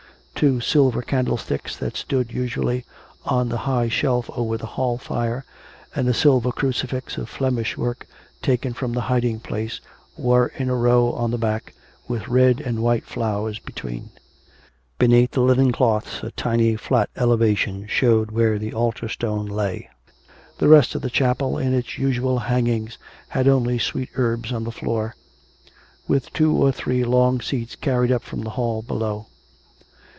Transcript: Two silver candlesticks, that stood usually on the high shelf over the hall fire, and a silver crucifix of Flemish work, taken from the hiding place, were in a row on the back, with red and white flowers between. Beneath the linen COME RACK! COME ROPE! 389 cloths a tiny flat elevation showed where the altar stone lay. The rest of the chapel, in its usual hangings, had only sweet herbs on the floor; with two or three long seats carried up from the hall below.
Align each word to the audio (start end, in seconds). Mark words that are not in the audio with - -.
Two 0.33 0.59
silver 0.59 1.03
candlesticks, 1.03 1.77
that 1.77 1.95
stood 1.95 2.33
usually 2.33 2.83
on 3.25 3.49
the 3.49 3.57
high 3.69 3.87
shelf 3.89 4.27
over 4.35 4.57
the 4.57 4.65
hall 4.73 4.97
fire, 4.97 5.45
and 5.93 6.07
a 6.09 6.15
silver 6.15 6.51
crucifix 6.51 7.15
of 7.15 7.29
Flemish 7.29 7.77
work, 7.77 8.07
taken 8.41 8.73
from 8.73 8.93
the 8.93 9.01
hiding 9.01 9.39
place, 9.39 9.81
were 10.17 10.47
in 10.57 10.67
a 10.67 10.75
row 10.75 11.11
on 11.11 11.29
the 11.29 11.37
back, 11.37 11.75
with 12.07 12.27
red 12.27 12.59
and 12.59 12.81
white 12.81 13.05
flowers 13.05 13.59
between. 13.59 14.09
Beneath 14.97 15.29
the 15.29 15.41
linen 15.41 15.71
COME 15.71 15.93
RACK! 15.93 16.03
COME 16.05 16.21
ROPE! 16.25 16.33
389 16.33 16.33
cloths 16.33 16.33
a 16.33 16.41
tiny 16.41 16.75
flat 17.05 17.09
elevation 17.15 17.85
showed 17.85 18.31
where 18.31 18.57
the 18.57 18.73
altar 18.73 19.07
stone 19.09 19.45
lay. 19.45 19.91
The 20.57 20.69
rest 20.69 20.95
of 20.95 21.03
the 21.03 21.11
chapel, 21.11 21.59
in 21.59 21.75
its 21.75 21.99
usual 21.99 22.39
hangings, 22.39 22.97
had 23.27 23.47
only 23.47 23.77
sweet 23.77 24.09
herbs 24.15 24.51
on 24.51 24.63
the 24.63 24.71
floor; 24.71 25.15
with 26.07 26.33
two 26.33 26.51
or 26.55 26.71
three 26.71 27.03
long 27.03 27.41
seats 27.41 27.75
carried 27.75 28.11
up 28.11 28.23
from 28.23 28.41
the 28.41 28.49
hall 28.57 28.81
below. 28.81 29.27